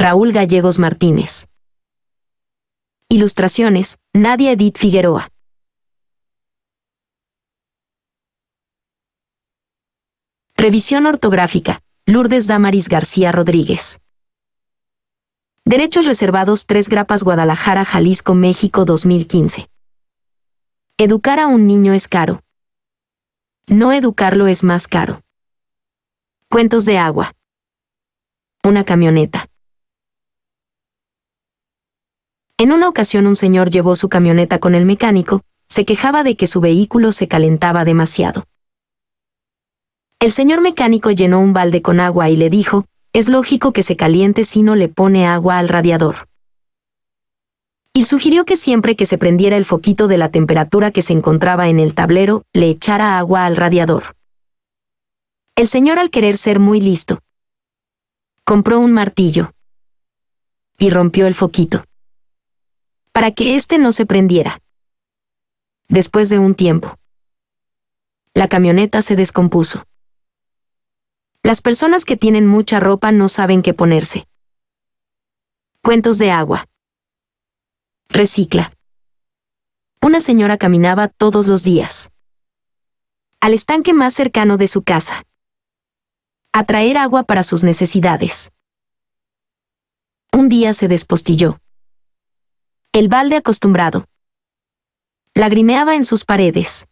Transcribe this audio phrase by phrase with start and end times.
[0.00, 1.48] Raúl Gallegos Martínez.
[3.08, 5.28] Ilustraciones, Nadia Edith Figueroa.
[10.56, 13.98] Revisión ortográfica, Lourdes Damaris García Rodríguez.
[15.64, 19.68] Derechos reservados 3 Grapas Guadalajara, Jalisco, México 2015.
[20.96, 22.44] Educar a un niño es caro.
[23.66, 25.22] No educarlo es más caro.
[26.48, 27.32] Cuentos de agua.
[28.62, 29.47] Una camioneta.
[32.60, 36.48] En una ocasión un señor llevó su camioneta con el mecánico, se quejaba de que
[36.48, 38.46] su vehículo se calentaba demasiado.
[40.18, 43.94] El señor mecánico llenó un balde con agua y le dijo, es lógico que se
[43.94, 46.26] caliente si no le pone agua al radiador.
[47.94, 51.68] Y sugirió que siempre que se prendiera el foquito de la temperatura que se encontraba
[51.68, 54.16] en el tablero, le echara agua al radiador.
[55.54, 57.20] El señor al querer ser muy listo,
[58.42, 59.52] compró un martillo
[60.76, 61.84] y rompió el foquito
[63.18, 64.62] para que éste no se prendiera.
[65.88, 66.94] Después de un tiempo,
[68.32, 69.82] la camioneta se descompuso.
[71.42, 74.28] Las personas que tienen mucha ropa no saben qué ponerse.
[75.82, 76.68] Cuentos de agua.
[78.08, 78.72] Recicla.
[80.00, 82.12] Una señora caminaba todos los días.
[83.40, 85.24] Al estanque más cercano de su casa.
[86.52, 88.52] A traer agua para sus necesidades.
[90.32, 91.58] Un día se despostilló.
[92.94, 94.06] El balde acostumbrado.
[95.34, 96.86] Lagrimeaba en sus paredes.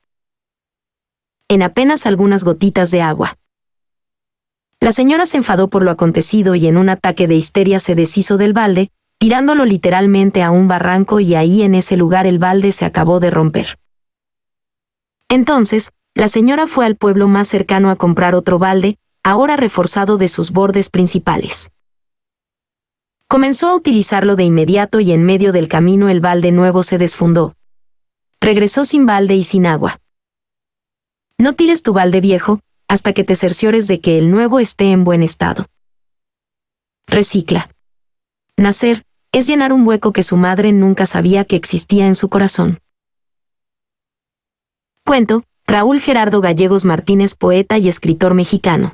[1.48, 3.38] En apenas algunas gotitas de agua.
[4.78, 8.36] La señora se enfadó por lo acontecido y en un ataque de histeria se deshizo
[8.36, 12.84] del balde, tirándolo literalmente a un barranco y ahí en ese lugar el balde se
[12.84, 13.78] acabó de romper.
[15.30, 20.28] Entonces, la señora fue al pueblo más cercano a comprar otro balde, ahora reforzado de
[20.28, 21.70] sus bordes principales.
[23.28, 27.54] Comenzó a utilizarlo de inmediato y en medio del camino el balde nuevo se desfundó.
[28.40, 30.00] Regresó sin balde y sin agua.
[31.36, 35.02] No tires tu balde viejo, hasta que te cerciores de que el nuevo esté en
[35.02, 35.66] buen estado.
[37.08, 37.68] Recicla.
[38.56, 42.78] Nacer es llenar un hueco que su madre nunca sabía que existía en su corazón.
[45.04, 48.92] Cuento, Raúl Gerardo Gallegos Martínez, poeta y escritor mexicano.